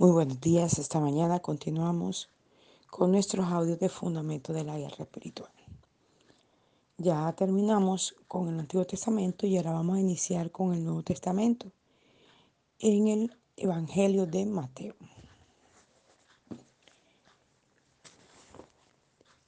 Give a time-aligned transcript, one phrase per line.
[0.00, 0.78] Muy buenos días.
[0.78, 2.30] Esta mañana continuamos
[2.88, 5.52] con nuestros audios de fundamento de la guerra espiritual.
[6.96, 11.70] Ya terminamos con el Antiguo Testamento y ahora vamos a iniciar con el Nuevo Testamento
[12.78, 14.94] en el Evangelio de Mateo.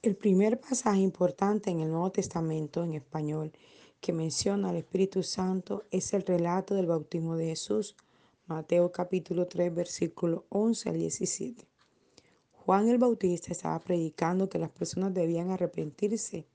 [0.03, 3.51] El primer pasaje importante en el Nuevo Testamento en español
[3.99, 7.95] que menciona al Espíritu Santo es el relato del bautismo de Jesús
[8.53, 11.67] Mateo capítulo 3, versículo 11 al 17.
[12.51, 16.45] Juan el Bautista estaba predicando que las personas debían arrepentirse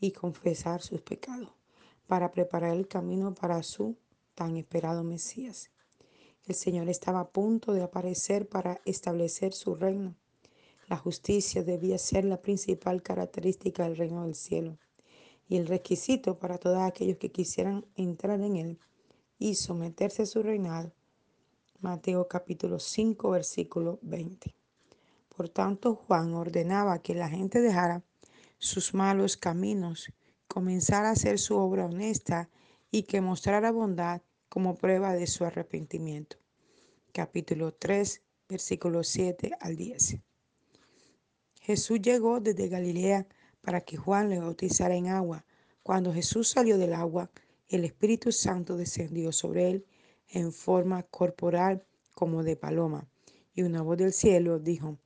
[0.00, 1.50] y confesar sus pecados
[2.06, 3.98] para preparar el camino para su
[4.34, 5.70] tan esperado Mesías.
[6.46, 10.14] El Señor estaba a punto de aparecer para establecer su reino.
[10.88, 14.78] La justicia debía ser la principal característica del reino del cielo
[15.50, 18.78] y el requisito para todos aquellos que quisieran entrar en él
[19.38, 20.94] y someterse a su reinado
[21.82, 24.54] Mateo capítulo 5, versículo 20.
[25.36, 28.04] Por tanto, Juan ordenaba que la gente dejara
[28.58, 30.12] sus malos caminos,
[30.46, 32.48] comenzara a hacer su obra honesta
[32.92, 36.36] y que mostrara bondad como prueba de su arrepentimiento.
[37.12, 40.18] Capítulo 3, versículo 7 al 10.
[41.62, 43.26] Jesús llegó desde Galilea
[43.60, 45.44] para que Juan le bautizara en agua.
[45.82, 47.28] Cuando Jesús salió del agua,
[47.66, 49.86] el Espíritu Santo descendió sobre él
[50.28, 51.84] en forma corporal
[52.14, 53.08] como de paloma.
[53.54, 54.98] Y una voz del cielo dijo,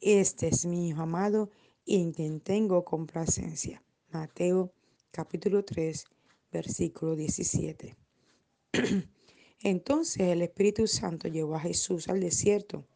[0.00, 1.50] Este es mi Hijo amado
[1.86, 3.82] en quien tengo complacencia.
[4.10, 4.72] Mateo
[5.10, 6.04] capítulo 3,
[6.52, 7.96] versículo 17.
[9.62, 12.86] Entonces el Espíritu Santo llevó a Jesús al desierto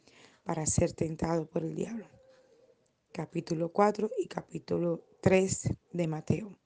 [0.44, 2.06] para ser tentado por el diablo.
[3.12, 6.59] Capítulo 4 y capítulo 3 de Mateo.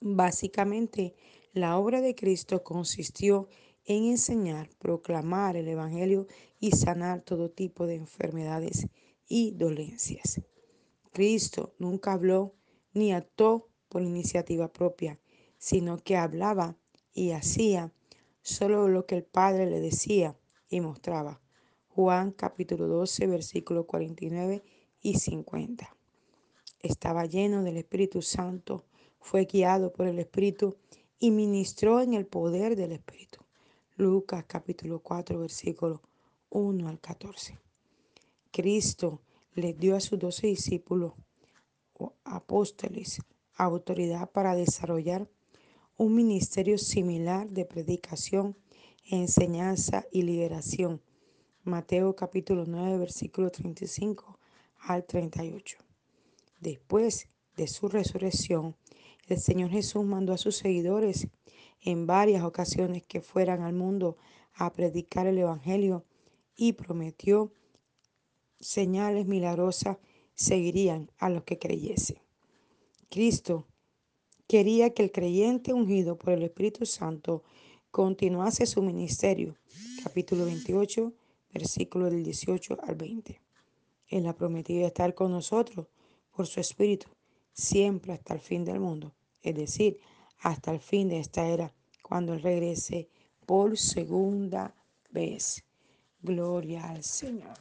[0.00, 1.14] Básicamente,
[1.52, 3.48] la obra de Cristo consistió
[3.86, 6.26] en enseñar, proclamar el Evangelio
[6.58, 8.88] y sanar todo tipo de enfermedades
[9.28, 10.40] y dolencias.
[11.12, 12.54] Cristo nunca habló
[12.92, 15.18] ni actuó por iniciativa propia,
[15.58, 16.76] sino que hablaba
[17.14, 17.92] y hacía
[18.42, 20.36] solo lo que el Padre le decía
[20.68, 21.40] y mostraba.
[21.88, 24.62] Juan capítulo 12, versículos 49
[25.00, 25.96] y 50.
[26.80, 28.84] Estaba lleno del Espíritu Santo,
[29.18, 30.76] fue guiado por el Espíritu
[31.18, 33.45] y ministró en el poder del Espíritu.
[33.98, 36.02] Lucas capítulo 4, versículo
[36.50, 37.58] 1 al 14.
[38.50, 39.22] Cristo
[39.54, 41.14] le dio a sus doce discípulos
[41.94, 43.22] o apóstoles
[43.54, 45.26] autoridad para desarrollar
[45.96, 48.54] un ministerio similar de predicación,
[49.06, 51.00] enseñanza y liberación.
[51.64, 54.38] Mateo capítulo 9, versículo 35
[54.80, 55.78] al 38.
[56.60, 58.76] Después de su resurrección,
[59.26, 61.28] el Señor Jesús mandó a sus seguidores
[61.80, 64.16] en varias ocasiones que fueran al mundo
[64.54, 66.04] a predicar el Evangelio
[66.56, 67.52] y prometió
[68.58, 69.98] señales milagrosas
[70.34, 72.18] seguirían a los que creyesen.
[73.10, 73.66] Cristo
[74.46, 77.44] quería que el creyente ungido por el Espíritu Santo
[77.90, 79.56] continuase su ministerio.
[80.02, 81.12] Capítulo 28,
[81.52, 83.40] versículo del 18 al 20.
[84.08, 85.86] Él ha prometido estar con nosotros
[86.30, 87.08] por su Espíritu
[87.52, 89.98] siempre hasta el fin del mundo, es decir,
[90.38, 93.08] hasta el fin de esta era, cuando Él regrese
[93.46, 94.74] por segunda
[95.10, 95.64] vez.
[96.22, 97.56] Gloria al Señor.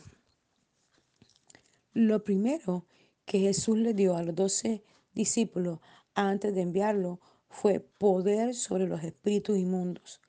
[1.93, 2.85] Lo primero
[3.25, 4.83] que Jesús le dio a los doce
[5.13, 5.79] discípulos
[6.13, 7.19] antes de enviarlo
[7.49, 10.21] fue poder sobre los espíritus inmundos.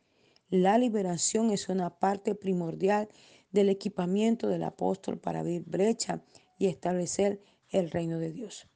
[0.48, 3.08] La liberación es una parte primordial
[3.50, 6.22] del equipamiento del apóstol para abrir brecha
[6.58, 7.40] y establecer
[7.70, 8.68] el reino de Dios.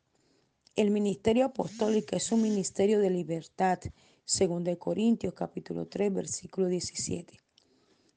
[0.81, 3.81] El ministerio apostólico es un ministerio de libertad,
[4.25, 7.39] según de Corintios capítulo 3, versículo 17.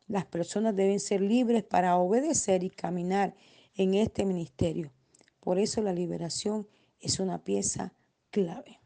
[0.07, 3.35] Las personas deben ser libres para obedecer y caminar
[3.75, 4.93] en este ministerio.
[5.41, 6.65] Por eso la liberación
[7.01, 7.95] es una pieza
[8.29, 8.79] clave.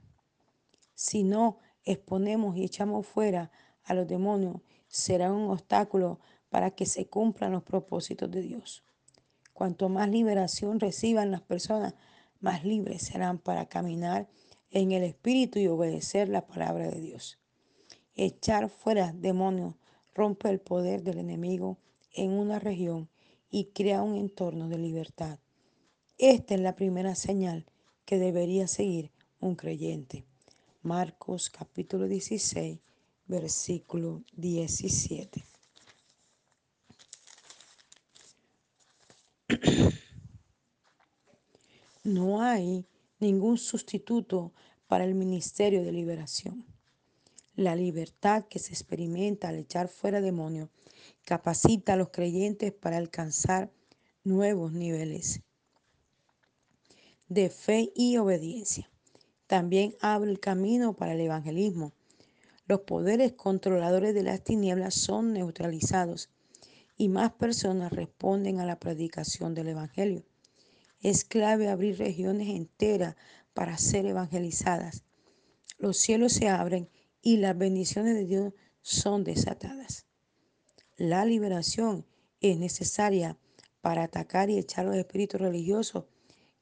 [0.96, 3.52] Si no exponemos y echamos fuera
[3.84, 8.84] a los demonios, será un obstáculo para que se cumplan los propósitos de Dios.
[9.54, 11.94] Cuanto más liberación reciban las personas,
[12.40, 14.28] más libres serán para caminar
[14.72, 17.40] en el Espíritu y obedecer la palabra de Dios.
[18.16, 19.76] Echar fuera demonios
[20.14, 21.78] rompe el poder del enemigo
[22.14, 23.10] en una región
[23.52, 25.40] y crea un entorno de libertad.
[26.18, 27.66] Esta es la primera señal
[28.06, 30.26] que debería seguir un creyente.
[30.82, 32.80] Marcos capítulo 16,
[33.28, 35.44] versículo 17.
[42.08, 42.86] No hay
[43.20, 44.54] ningún sustituto
[44.88, 46.66] para el ministerio de liberación.
[47.58, 50.70] La libertad que se experimenta al echar fuera demonios
[51.26, 53.74] capacita a los creyentes para alcanzar
[54.24, 55.42] nuevos niveles
[57.28, 58.90] de fe y obediencia.
[59.46, 61.92] También abre el camino para el evangelismo.
[62.68, 66.30] Los poderes controladores de las tinieblas son neutralizados
[66.98, 70.24] y más personas responden a la predicación del Evangelio.
[71.02, 73.16] Es clave abrir regiones enteras
[73.54, 75.04] para ser evangelizadas.
[75.78, 76.90] Los cielos se abren
[77.22, 80.06] y las bendiciones de Dios son desatadas.
[80.96, 82.06] La liberación
[82.42, 83.38] es necesaria
[83.82, 86.06] para atacar y echar los espíritus religiosos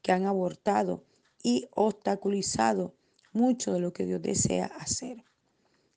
[0.02, 1.06] que han abortado
[1.42, 2.96] y obstaculizado
[3.32, 5.24] mucho de lo que Dios desea hacer.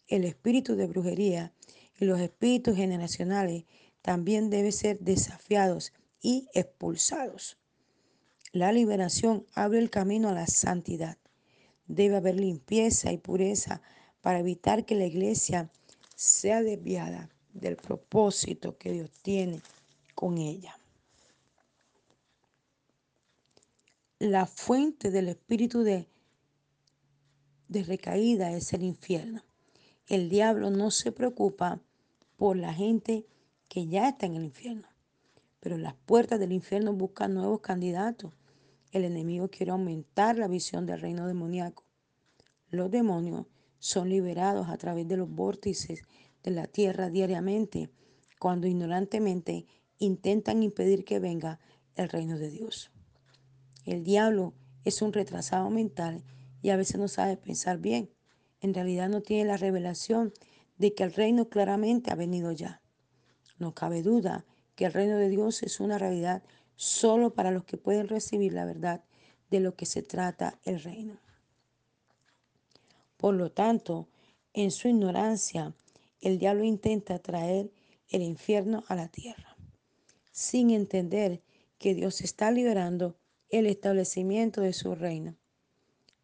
[0.06, 1.52] El espíritu de brujería
[1.98, 3.64] y los espíritus generacionales
[4.00, 7.57] también deben ser desafiados y expulsados.
[8.52, 11.18] La liberación abre el camino a la santidad.
[11.86, 13.82] Debe haber limpieza y pureza
[14.20, 15.70] para evitar que la iglesia
[16.14, 19.60] sea desviada del propósito que Dios tiene
[20.14, 20.78] con ella.
[24.18, 26.08] La fuente del espíritu de,
[27.68, 29.44] de recaída es el infierno.
[30.06, 31.80] El diablo no se preocupa
[32.36, 33.26] por la gente
[33.68, 34.88] que ya está en el infierno,
[35.60, 38.32] pero las puertas del infierno buscan nuevos candidatos.
[38.92, 41.84] El enemigo quiere aumentar la visión del reino demoníaco.
[42.70, 43.46] Los demonios
[43.78, 46.02] son liberados a través de los vórtices
[46.42, 47.90] de la tierra diariamente
[48.38, 49.66] cuando ignorantemente
[49.98, 51.58] intentan impedir que venga
[51.96, 52.90] el reino de Dios.
[53.84, 56.22] El diablo es un retrasado mental
[56.62, 58.10] y a veces no sabe pensar bien.
[58.60, 60.32] En realidad no tiene la revelación
[60.76, 62.80] de que el reino claramente ha venido ya.
[63.58, 64.44] No cabe duda
[64.78, 66.44] que el reino de Dios es una realidad
[66.76, 69.02] solo para los que pueden recibir la verdad
[69.50, 71.18] de lo que se trata el reino.
[73.16, 74.06] Por lo tanto,
[74.52, 75.74] en su ignorancia,
[76.20, 77.72] el diablo intenta traer
[78.08, 79.56] el infierno a la tierra,
[80.30, 81.42] sin entender
[81.78, 83.16] que Dios está liberando
[83.48, 85.34] el establecimiento de su reino.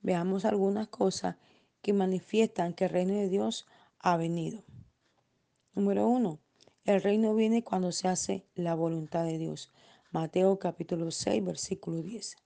[0.01, 1.39] Veamos algunas cosas
[1.83, 3.67] que manifiestan que el reino de Dios
[3.99, 4.63] ha venido.
[5.75, 6.39] Número uno,
[6.85, 9.73] el reino viene cuando se hace la voluntad de Dios.
[10.11, 12.37] Mateo capítulo 6, versículo 10.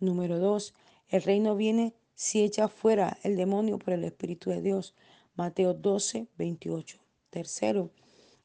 [0.00, 0.74] Número dos,
[1.08, 4.94] el reino viene si echa fuera el demonio por el Espíritu de Dios.
[5.36, 6.98] Mateo 12, 28.
[7.30, 7.90] Tercero,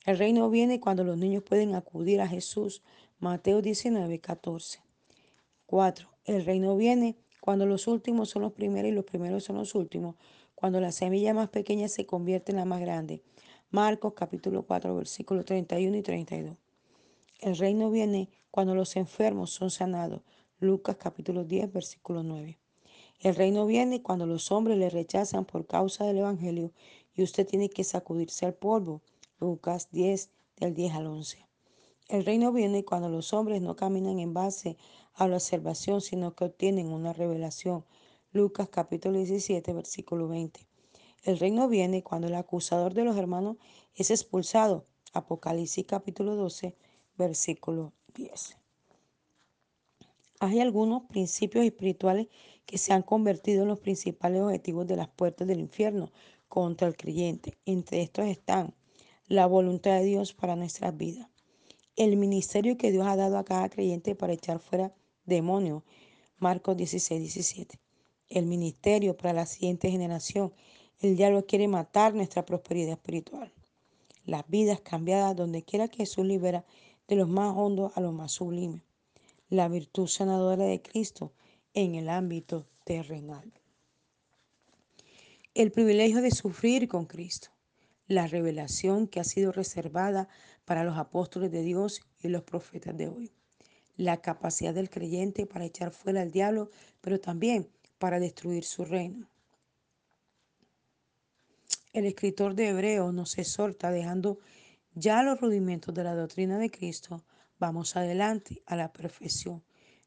[0.06, 2.84] el reino viene cuando los niños pueden acudir a Jesús.
[3.19, 4.81] Mateo 19, 14.
[5.66, 6.10] 4.
[6.25, 10.16] El reino viene cuando los últimos son los primeros y los primeros son los últimos,
[10.54, 13.24] cuando la semilla más pequeña se convierte en la más grande.
[13.69, 16.56] Marcos capítulo 4 versículos 31 y 32.
[17.42, 20.22] El reino viene cuando los enfermos son sanados.
[20.62, 22.58] Lucas capítulo 10 versículo 9.
[23.19, 26.72] El reino viene cuando los hombres le rechazan por causa del Evangelio
[27.14, 29.02] y usted tiene que sacudirse al polvo.
[29.42, 31.46] Lucas 10 del 10 al 11.
[32.08, 34.78] El reino viene cuando los hombres no caminan en base
[35.14, 37.84] a la observación, sino que obtienen una revelación.
[38.31, 40.66] Lucas capítulo 17, versículo 20.
[41.24, 43.58] El reino viene cuando el acusador de los hermanos
[43.96, 44.86] es expulsado.
[45.14, 46.75] Apocalipsis capítulo 12,
[47.18, 48.58] versículo 10.
[50.40, 52.28] Hay algunos principios espirituales
[52.66, 56.12] que se han convertido en los principales objetivos de las puertas del infierno
[56.48, 57.58] contra el creyente.
[57.66, 58.75] Entre estos están
[59.28, 61.28] la voluntad de Dios para nuestras vidas
[61.98, 64.94] el ministerio que Dios ha dado a cada creyente para echar fuera
[65.26, 65.83] demonios.
[66.38, 67.80] Marcos 16, 17.
[68.30, 70.54] El ministerio para la siguiente generación.
[70.99, 73.51] El diablo quiere matar nuestra prosperidad espiritual.
[74.25, 76.66] Las vidas cambiadas donde quiera que Jesús libera
[77.07, 78.81] de los más hondos a los más sublimes.
[79.49, 81.33] La virtud sanadora de Cristo
[81.73, 83.54] en el ámbito terrenal.
[85.54, 87.49] El privilegio de sufrir con Cristo
[88.07, 90.30] la revelación que ha sido reservada
[90.66, 93.31] para los apóstoles de Dios y los profetas de hoy.
[93.97, 96.69] La capacidad del creyente para echar fuera al diablo,
[97.01, 99.27] pero también para destruir su reino.
[101.97, 104.37] El escritor de Hebreos nos exhorta dejando
[104.94, 107.25] ya los rudimentos de la doctrina de Cristo,
[107.57, 109.63] vamos adelante a la perfección,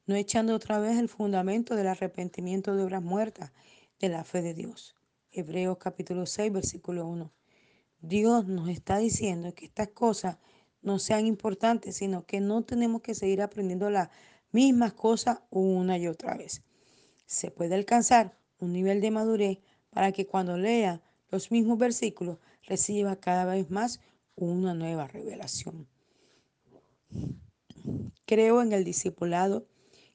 [0.06, 3.50] no echando otra vez el fundamento del arrepentimiento de obras muertas
[3.98, 4.94] de la fe de Dios.
[5.32, 7.32] Hebreos capítulo 6, versículo 1.
[8.02, 10.38] Dios nos está diciendo que estas cosas
[10.82, 14.10] no sean importantes, sino que no tenemos que seguir aprendiendo las
[14.52, 16.62] mismas cosas una y otra vez.
[17.26, 19.58] Se puede alcanzar un nivel de madurez
[19.90, 24.00] para que cuando lea los mismos versículos reciba cada vez más
[24.36, 25.88] una nueva revelación.
[28.26, 29.66] Creo en el discipulado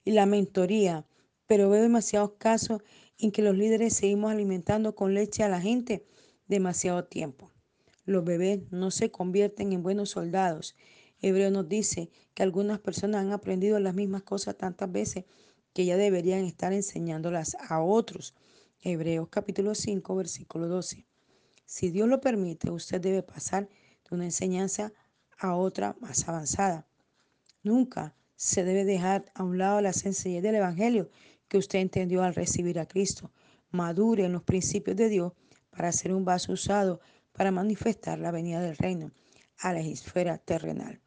[0.03, 1.05] y la mentoría,
[1.47, 2.81] pero veo demasiados casos
[3.17, 6.05] en que los líderes seguimos alimentando con leche a la gente
[6.47, 7.51] demasiado tiempo.
[8.05, 10.75] Los bebés no se convierten en buenos soldados.
[11.21, 15.25] Hebreo nos dice que algunas personas han aprendido las mismas cosas tantas veces
[15.73, 18.35] que ya deberían estar enseñándolas a otros.
[18.87, 21.07] Hebreos capítulo 5, versículo 12.
[21.65, 24.93] Si Dios lo permite, usted debe pasar de una enseñanza
[25.39, 26.85] a otra más avanzada.
[27.63, 31.09] Nunca se debe dejar a un lado la sencillez del Evangelio
[31.47, 33.31] que usted entendió al recibir a Cristo.
[33.71, 35.33] Madure en los principios de Dios
[35.71, 37.01] para ser un vaso usado
[37.31, 39.11] para manifestar la venida del reino
[39.57, 41.01] a la esfera terrenal.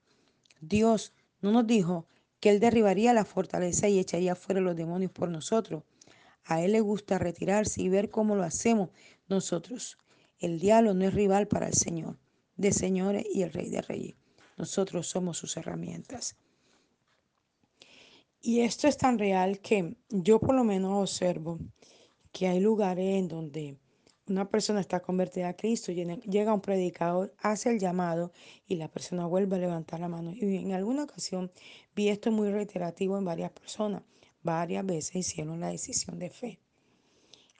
[0.61, 2.09] Dios no nos dijo
[2.41, 5.85] que Él derribaría la fortaleza y echaría fuera los demonios por nosotros.
[6.45, 8.91] A Él le gusta retirarse y ver cómo lo hacemos
[9.29, 9.99] nosotros.
[10.39, 12.19] El diablo no es rival para el Señor,
[12.57, 14.17] de señores y el Rey de Reyes.
[14.57, 16.37] Nosotros somos sus herramientas.
[18.41, 21.59] Y esto es tan real que yo por lo menos observo
[22.33, 23.77] que hay lugares en donde
[24.29, 28.33] una persona está convertida a Cristo, llega un predicador, hace el llamado
[28.67, 30.33] y la persona vuelve a levantar la mano.
[30.35, 31.51] Y en alguna ocasión
[31.97, 34.03] vi esto muy reiterativo en varias personas.
[34.43, 36.59] Varias veces hicieron la decisión de fe.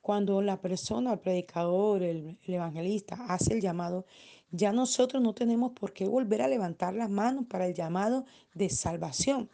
[0.03, 4.07] Cuando la persona, el predicador, el, el evangelista hace el llamado,
[4.51, 8.71] ya nosotros no tenemos por qué volver a levantar las manos para el llamado de
[8.71, 9.51] salvación.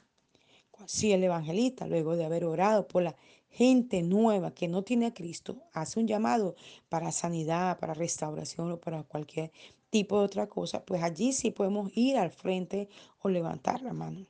[0.86, 3.16] Si el evangelista, luego de haber orado por la
[3.48, 6.56] gente nueva que no tiene a Cristo, hace un llamado
[6.88, 9.52] para sanidad, para restauración o para cualquier
[9.90, 12.88] tipo de otra cosa, pues allí sí podemos ir al frente
[13.22, 14.26] o levantar la mano.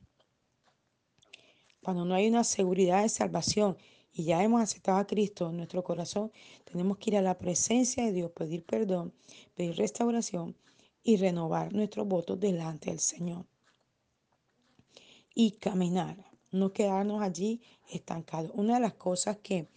[1.85, 3.77] Cuando no hay una seguridad de salvación
[4.15, 6.33] y ya hemos aceptado a Cristo en nuestro corazón,
[6.65, 9.13] tenemos que ir a la presencia de Dios, pedir perdón,
[9.55, 10.57] pedir restauración
[11.03, 13.45] y renovar nuestros votos delante del Señor.
[15.35, 16.17] Y caminar
[16.53, 17.61] no quedarnos allí
[17.91, 18.51] estancados.
[18.55, 19.69] Una de las cosas que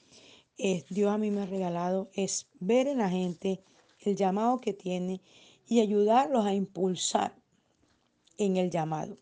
[0.58, 3.62] eh, Dios a mí me ha regalado es ver en la gente
[4.00, 5.22] el llamado que tiene
[5.68, 7.36] y ayudarlos a impulsar
[8.38, 9.18] en el llamado.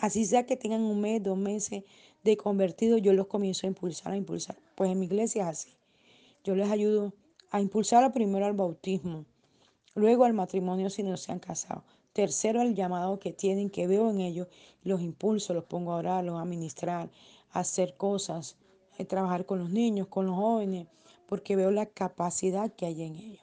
[0.00, 1.84] Así sea que tengan un mes, dos meses
[2.22, 4.56] de convertido, yo los comienzo a impulsar, a impulsar.
[4.74, 5.76] Pues en mi iglesia es así.
[6.42, 7.14] Yo les ayudo
[7.50, 9.24] a impulsar primero al bautismo,
[9.94, 11.84] luego al matrimonio si no se han casado,
[12.14, 14.46] Tercero, el llamado que tienen, que veo en ellos,
[14.84, 17.10] los impulso, los pongo a orar, los a ministrar,
[17.50, 18.56] a hacer cosas,
[18.96, 20.86] a trabajar con los niños, con los jóvenes,
[21.26, 23.42] porque veo la capacidad que hay en ellos.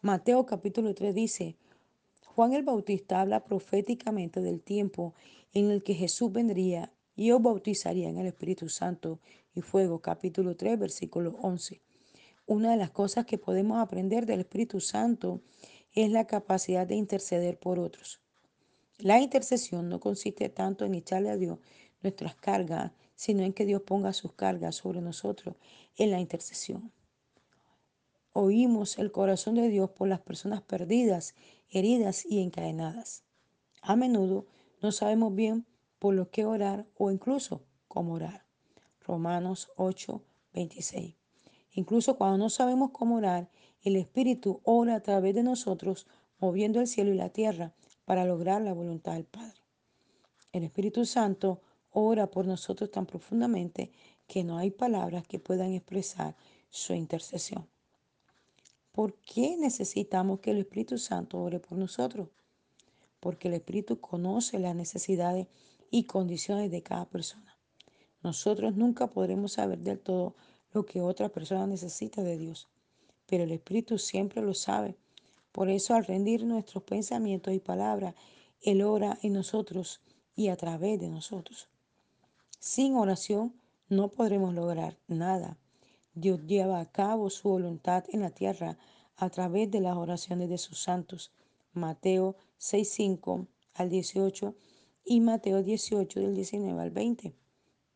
[0.00, 1.56] Mateo capítulo 3 dice,
[2.34, 5.14] Juan el Bautista habla proféticamente del tiempo
[5.52, 9.20] en el que Jesús vendría y os bautizaría en el Espíritu Santo
[9.54, 10.00] y fuego.
[10.00, 11.80] Capítulo 3, versículo 11.
[12.46, 15.42] Una de las cosas que podemos aprender del Espíritu Santo
[15.92, 18.20] es la capacidad de interceder por otros.
[18.98, 21.60] La intercesión no consiste tanto en echarle a Dios
[22.02, 25.54] nuestras cargas, sino en que Dios ponga sus cargas sobre nosotros
[25.96, 26.90] en la intercesión.
[28.36, 31.36] Oímos el corazón de Dios por las personas perdidas,
[31.70, 33.22] heridas y encadenadas.
[33.80, 34.46] A menudo
[34.82, 35.66] no sabemos bien
[36.00, 38.44] por lo que orar o incluso cómo orar.
[39.06, 40.20] Romanos 8,
[40.52, 41.14] 26.
[41.74, 43.48] Incluso cuando no sabemos cómo orar,
[43.82, 46.08] el Espíritu ora a través de nosotros,
[46.40, 47.72] moviendo el cielo y la tierra
[48.04, 49.60] para lograr la voluntad del Padre.
[50.50, 51.62] El Espíritu Santo
[51.92, 53.92] ora por nosotros tan profundamente
[54.26, 56.34] que no hay palabras que puedan expresar
[56.68, 57.68] su intercesión.
[58.94, 62.28] ¿Por qué necesitamos que el Espíritu Santo ore por nosotros?
[63.20, 65.48] Porque el Espíritu conoce las necesidades
[65.90, 67.58] y condiciones de cada persona.
[68.22, 70.34] Nosotros nunca podremos saber del todo
[70.72, 72.68] lo que otra persona necesita de Dios
[73.26, 74.96] pero el Espíritu siempre lo sabe.
[75.52, 78.14] Por eso al rendir nuestros pensamientos y palabras,
[78.60, 80.00] Él ora en nosotros
[80.36, 81.68] y a través de nosotros.
[82.58, 83.54] Sin oración
[83.88, 85.56] no podremos lograr nada.
[86.14, 88.78] Dios lleva a cabo su voluntad en la tierra
[89.16, 91.32] a través de las oraciones de sus santos.
[91.72, 94.54] Mateo 6.5 al 18
[95.04, 97.34] y Mateo 18 del 19 al 20.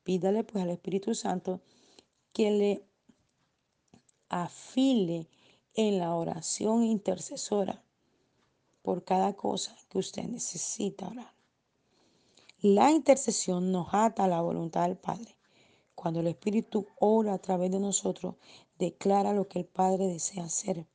[0.02, 1.60] Pídale pues al Espíritu Santo
[2.32, 2.84] que le
[4.28, 5.28] afile
[5.74, 7.82] en la oración intercesora
[8.82, 11.32] por cada cosa que usted necesita orar.
[12.60, 15.37] La intercesión nos ata a la voluntad del Padre.
[16.00, 18.36] Cuando el Espíritu ora a través de nosotros,
[18.78, 20.86] declara lo que el Padre desea hacer,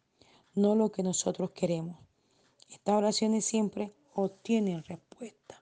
[0.56, 1.98] no lo que nosotros queremos.
[2.70, 5.62] Estas oraciones siempre obtienen respuesta.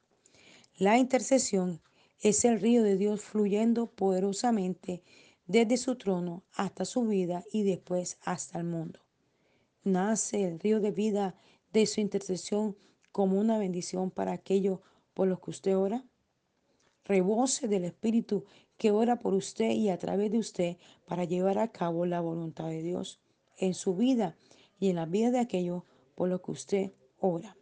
[0.78, 1.82] La intercesión
[2.20, 5.02] es el río de Dios fluyendo poderosamente
[5.48, 9.00] desde su trono hasta su vida y después hasta el mundo.
[9.84, 11.34] Nace el río de vida
[11.74, 12.78] de su intercesión
[13.12, 14.82] como una bendición para aquellos
[15.16, 16.06] por los que usted ora.
[17.06, 18.46] Rebose del Espíritu
[18.82, 22.70] que ora por usted y a través de usted para llevar a cabo la voluntad
[22.70, 23.20] de Dios
[23.58, 24.36] en su vida
[24.80, 25.84] y en la vida de aquellos
[26.16, 27.56] por lo que usted ora.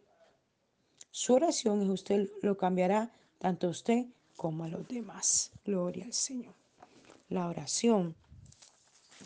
[1.10, 5.52] Su oración es usted lo cambiará tanto a usted como a los demás.
[5.62, 6.54] Gloria al Señor.
[7.28, 8.16] La oración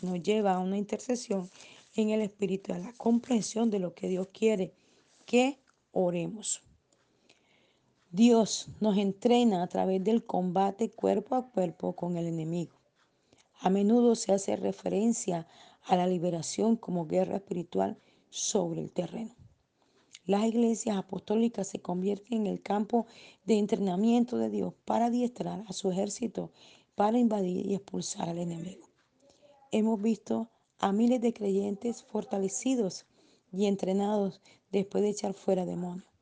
[0.01, 1.49] nos lleva a una intercesión
[1.95, 4.73] en el espíritu, a la comprensión de lo que Dios quiere
[5.25, 5.59] que
[5.93, 6.61] oremos.
[8.15, 12.71] Dios nos entrena a través del combate cuerpo a cuerpo con el enemigo.
[13.59, 15.47] A menudo se hace referencia
[15.83, 17.97] a la liberación como guerra espiritual
[18.29, 19.35] sobre el terreno.
[20.25, 23.05] Las iglesias apostólicas se convierten en el campo
[23.43, 26.53] de entrenamiento de Dios para adiestrar a su ejército
[26.95, 28.87] para invadir y expulsar al enemigo.
[29.73, 33.07] Hemos visto a miles de creyentes fortalecidos
[33.51, 34.39] y entrenados
[34.71, 36.14] después de echar fuera demonios.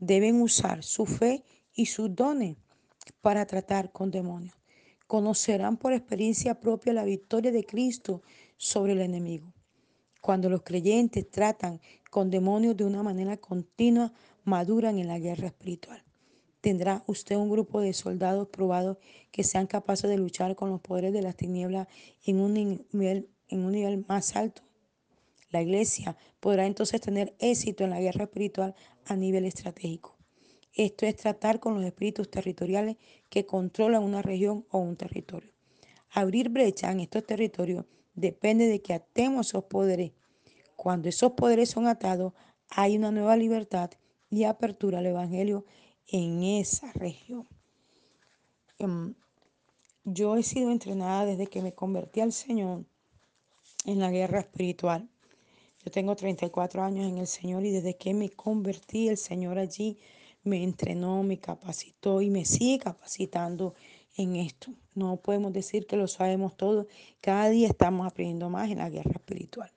[0.00, 2.56] Deben usar su fe y sus dones
[3.20, 4.54] para tratar con demonios.
[5.06, 8.22] Conocerán por experiencia propia la victoria de Cristo
[8.56, 9.52] sobre el enemigo.
[10.20, 14.12] Cuando los creyentes tratan con demonios de una manera continua,
[14.44, 16.02] maduran en la guerra espiritual.
[16.60, 18.98] Tendrá usted un grupo de soldados probados
[19.30, 21.86] que sean capaces de luchar con los poderes de las tinieblas
[22.24, 24.67] en un nivel, en un nivel más alto.
[25.50, 28.74] La iglesia podrá entonces tener éxito en la guerra espiritual
[29.06, 30.16] a nivel estratégico.
[30.74, 32.96] Esto es tratar con los espíritus territoriales
[33.30, 35.50] que controlan una región o un territorio.
[36.10, 40.12] Abrir brecha en estos territorios depende de que atemos esos poderes.
[40.76, 42.32] Cuando esos poderes son atados,
[42.70, 43.90] hay una nueva libertad
[44.30, 45.64] y apertura al Evangelio
[46.06, 47.46] en esa región.
[48.78, 49.14] Em,
[50.04, 52.84] yo he sido entrenada desde que me convertí al Señor
[53.84, 55.08] en la guerra espiritual.
[55.88, 59.96] Yo tengo 34 años en el Señor y desde que me convertí, el Señor allí
[60.42, 63.74] me entrenó, me capacitó y me sigue capacitando
[64.14, 64.74] en esto.
[64.94, 66.88] No podemos decir que lo sabemos todo.
[67.22, 69.72] Cada día estamos aprendiendo más en la guerra espiritual.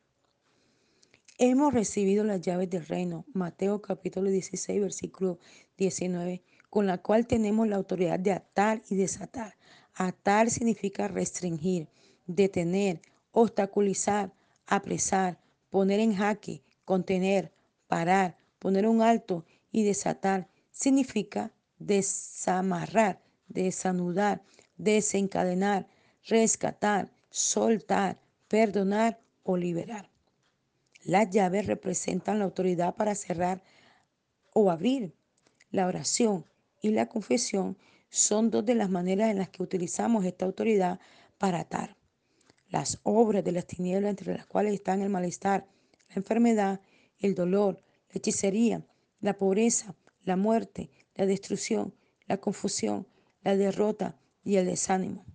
[1.38, 5.40] Hemos recibido las llaves del reino, Mateo capítulo 16, versículo
[5.78, 9.56] 19, con la cual tenemos la autoridad de atar y desatar.
[9.94, 11.88] Atar significa restringir,
[12.28, 13.00] detener,
[13.32, 14.34] obstaculizar,
[14.68, 15.41] apresar,
[15.72, 17.52] poner en jaque, contener,
[17.88, 24.44] parar, poner un alto y desatar significa desamarrar, desanudar,
[24.78, 25.88] desencadenar,
[26.28, 30.10] rescatar, soltar, perdonar o liberar.
[31.04, 33.64] Las llaves representan la autoridad para cerrar
[34.54, 35.16] o abrir.
[35.72, 36.46] La oración
[36.82, 37.78] y la confesión
[38.10, 41.00] son dos de las maneras en las que utilizamos esta autoridad
[41.38, 41.96] para atar.
[42.72, 45.68] Las obras de las tinieblas entre las cuales están el malestar,
[46.10, 46.82] la enfermedad,
[47.20, 48.84] el dolor, la hechicería,
[49.20, 51.94] la pobreza, la muerte, la destrucción,
[52.28, 53.06] la confusión,
[53.44, 55.26] la derrota y el desánimo.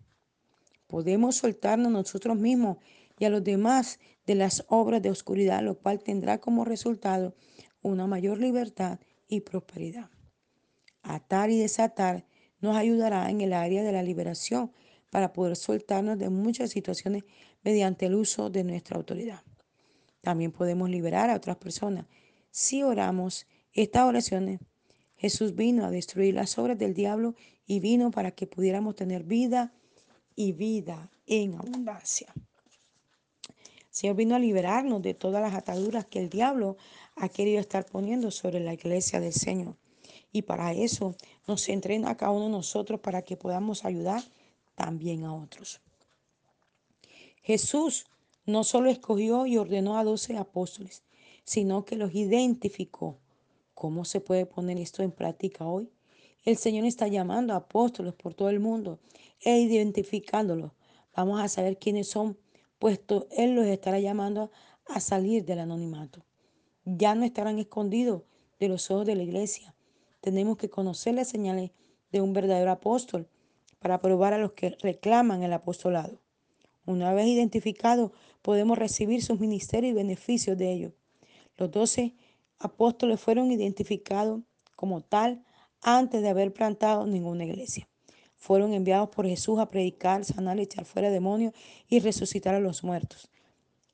[0.87, 2.79] Podemos soltarnos nosotros mismos
[3.19, 7.35] y a los demás de las obras de oscuridad, lo cual tendrá como resultado
[7.83, 10.11] una mayor libertad y prosperidad.
[11.03, 12.25] Atar y desatar
[12.61, 14.73] nos ayudará en el área de la liberación
[15.17, 17.25] para poder soltarnos de muchas situaciones
[17.65, 19.41] mediante el uso de nuestra autoridad.
[20.21, 22.05] También podemos liberar a otras personas
[22.51, 24.61] si oramos estas oraciones
[25.17, 27.35] Jesús vino a destruir las obras del diablo
[27.67, 29.73] y vino para que pudiéramos tener vida
[30.35, 32.31] y vida en abundancia.
[33.89, 36.77] Señor vino a liberarnos de todas las ataduras que el diablo
[37.15, 39.77] ha querido estar poniendo sobre la iglesia del Señor.
[40.31, 41.17] Y para eso
[41.49, 44.23] nos entrena a cada uno de nosotros para que podamos ayudar
[44.77, 45.81] también a otros.
[47.43, 48.07] Jesús
[48.45, 51.03] no solo escogió y ordenó a doce apóstoles,
[51.45, 53.19] sino que los identificó
[53.77, 55.91] ¿Cómo se puede poner esto en práctica hoy?
[56.45, 59.01] El Señor está llamando a apóstoles por todo el mundo
[59.43, 60.73] e identificándolos.
[61.15, 62.39] Vamos a saber quiénes son,
[62.79, 64.51] puesto Él los estará llamando
[64.87, 66.25] a salir del anonimato.
[66.87, 68.23] Ya no estarán escondidos
[68.59, 69.75] de los ojos de la iglesia.
[70.23, 71.71] Tenemos que conocer las señales
[72.13, 73.29] de un verdadero apóstol
[73.79, 76.21] para probar a los que reclaman el apostolado.
[76.85, 78.13] Una vez identificados,
[78.43, 80.93] podemos recibir sus ministerios y beneficios de ellos.
[81.57, 82.15] Los doce
[82.59, 84.43] apóstoles fueron identificados
[84.77, 85.45] como tal
[85.83, 87.89] antes de haber plantado ninguna iglesia.
[88.37, 91.55] Fueron enviados por Jesús a predicar, sanar, echar fuera demonios
[91.89, 93.31] y resucitar a los muertos.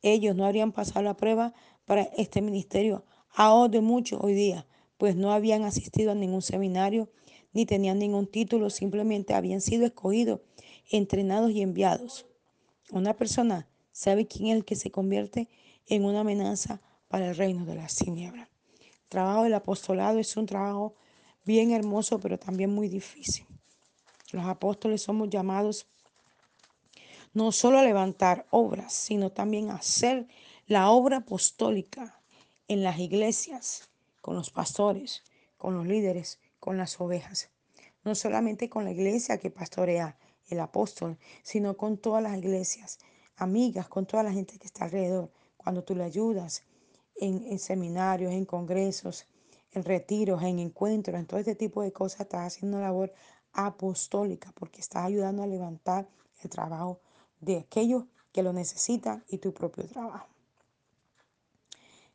[0.03, 4.67] Ellos no habrían pasado la prueba para este ministerio a de muchos hoy día,
[4.99, 7.09] pues no habían asistido a ningún seminario
[7.53, 10.41] ni tenían ningún título, simplemente habían sido escogidos,
[10.91, 12.27] entrenados y enviados.
[12.91, 15.49] Una persona sabe quién es el que se convierte
[15.87, 18.49] en una amenaza para el reino de las tinieblas
[19.13, 20.95] trabajo del apostolado es un trabajo
[21.45, 23.45] bien hermoso, pero también muy difícil.
[24.31, 25.87] Los apóstoles somos llamados
[27.35, 30.29] no solo a levantar obras, sino también a hacer
[30.67, 32.23] la obra apostólica
[32.69, 33.91] en las iglesias,
[34.23, 35.23] con los pastores,
[35.59, 37.51] con los líderes, con las ovejas.
[38.05, 43.01] No solamente con la iglesia que pastorea el apóstol, sino con todas las iglesias,
[43.35, 45.33] amigas, con toda la gente que está alrededor.
[45.57, 46.63] Cuando tú le ayudas
[47.17, 49.27] en, seminarios, en congresos,
[49.73, 53.13] en retiros, en encuentros, en todo este tipo de cosas, estás haciendo una labor
[53.53, 56.09] apostólica porque estás ayudando a levantar
[56.45, 57.01] el trabajo
[57.41, 60.29] de aquellos que lo necesitan y tu propio trabajo.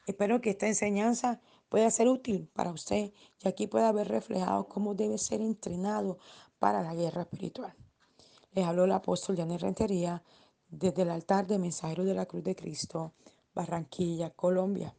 [0.05, 3.11] Espero que esta enseñanza pueda ser útil para usted
[3.43, 6.17] y aquí pueda haber reflejado cómo debe ser entrenado
[6.59, 7.73] para la guerra espiritual.
[8.53, 10.23] Les habló el apóstol Janet Rentería
[10.69, 13.13] desde el altar de Mensajeros de la Cruz de Cristo,
[13.53, 14.95] Barranquilla, Colombia.